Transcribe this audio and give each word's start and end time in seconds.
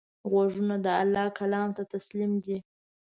غوږونه 0.31 0.75
د 0.85 0.87
الله 1.01 1.27
کلام 1.39 1.69
ته 1.77 1.83
تسلیم 1.93 2.31
دي 2.45 2.57